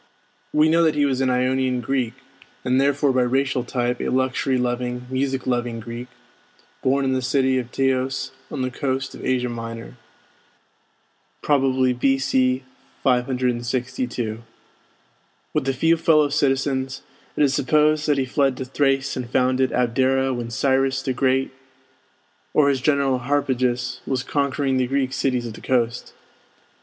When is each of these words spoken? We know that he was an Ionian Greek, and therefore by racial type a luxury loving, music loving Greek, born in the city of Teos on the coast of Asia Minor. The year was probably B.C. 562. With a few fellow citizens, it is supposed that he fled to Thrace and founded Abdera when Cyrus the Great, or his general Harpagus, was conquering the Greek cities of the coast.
We 0.51 0.67
know 0.67 0.81
that 0.81 0.95
he 0.95 1.05
was 1.05 1.21
an 1.21 1.29
Ionian 1.29 1.79
Greek, 1.79 2.15
and 2.65 2.81
therefore 2.81 3.11
by 3.13 3.21
racial 3.21 3.63
type 3.63 4.01
a 4.01 4.09
luxury 4.09 4.57
loving, 4.57 5.05
music 5.11 5.45
loving 5.45 5.79
Greek, 5.79 6.07
born 6.81 7.05
in 7.05 7.13
the 7.13 7.21
city 7.21 7.59
of 7.59 7.71
Teos 7.71 8.31
on 8.49 8.63
the 8.63 8.71
coast 8.71 9.13
of 9.13 9.23
Asia 9.23 9.47
Minor. 9.47 9.79
The 9.79 9.87
year 9.89 9.89
was 9.89 11.41
probably 11.43 11.93
B.C. 11.93 12.63
562. 13.03 14.41
With 15.53 15.69
a 15.69 15.71
few 15.71 15.97
fellow 15.97 16.29
citizens, 16.29 17.03
it 17.35 17.43
is 17.43 17.53
supposed 17.53 18.07
that 18.07 18.17
he 18.17 18.25
fled 18.25 18.57
to 18.57 18.65
Thrace 18.65 19.15
and 19.15 19.29
founded 19.29 19.71
Abdera 19.71 20.33
when 20.35 20.49
Cyrus 20.49 21.03
the 21.03 21.13
Great, 21.13 21.51
or 22.55 22.69
his 22.69 22.81
general 22.81 23.19
Harpagus, 23.19 23.99
was 24.07 24.23
conquering 24.23 24.77
the 24.77 24.87
Greek 24.87 25.13
cities 25.13 25.45
of 25.45 25.53
the 25.53 25.61
coast. 25.61 26.15